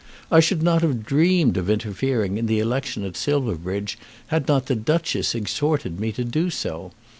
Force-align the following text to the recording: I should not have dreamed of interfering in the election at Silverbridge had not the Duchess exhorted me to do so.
I 0.31 0.39
should 0.39 0.63
not 0.63 0.81
have 0.81 1.05
dreamed 1.05 1.57
of 1.57 1.69
interfering 1.69 2.39
in 2.39 2.47
the 2.47 2.57
election 2.57 3.03
at 3.03 3.15
Silverbridge 3.15 3.99
had 4.29 4.47
not 4.47 4.65
the 4.65 4.75
Duchess 4.75 5.35
exhorted 5.35 5.99
me 5.99 6.11
to 6.13 6.23
do 6.23 6.49
so. 6.49 6.91